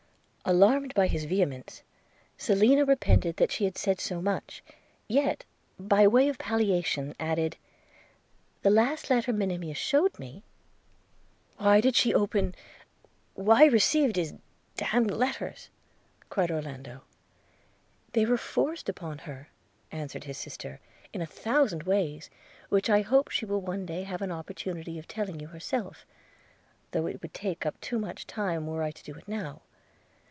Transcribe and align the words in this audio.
Alarmed 0.43 0.95
by 0.95 1.05
his 1.05 1.25
vehemence, 1.25 1.83
Selina 2.35 2.83
repented 2.83 3.37
that 3.37 3.51
she 3.51 3.63
had 3.63 3.77
said 3.77 4.01
so 4.01 4.19
much; 4.19 4.63
yet, 5.07 5.45
by 5.79 6.07
way 6.07 6.27
of 6.29 6.39
palliation, 6.39 7.13
added– 7.19 7.57
'The 8.63 8.71
last 8.71 9.11
letter 9.11 9.31
Monimia 9.31 9.75
shewed 9.75 10.17
me...' 10.17 10.43
'Why 11.57 11.79
did 11.79 11.95
she 11.95 12.11
open– 12.11 12.55
why 13.35 13.65
receive 13.65 14.15
his 14.15 14.31
d– 14.31 14.39
d 14.77 14.99
letters?' 15.01 15.69
cried 16.29 16.49
Orlando. 16.51 17.01
'They 18.13 18.25
were 18.25 18.35
forced 18.35 18.89
upon 18.89 19.19
her,' 19.19 19.47
answered 19.91 20.23
his 20.23 20.39
sister, 20.39 20.79
'in 21.13 21.21
a 21.21 21.27
thousand 21.27 21.83
ways, 21.83 22.31
which 22.69 22.89
I 22.89 23.01
hope 23.01 23.29
she 23.29 23.45
will 23.45 23.61
one 23.61 23.85
day 23.85 24.03
have 24.03 24.23
an 24.23 24.31
opportunity 24.31 24.97
of 24.97 25.07
telling 25.07 25.39
you 25.39 25.47
herself, 25.49 26.03
though 26.89 27.05
it 27.05 27.21
would 27.21 27.35
take 27.35 27.63
up 27.63 27.79
too 27.79 27.99
much 27.99 28.25
time 28.25 28.65
were 28.65 28.81
I 28.81 28.89
to 28.89 29.03
do 29.03 29.13
it 29.13 29.27
now. 29.27 29.61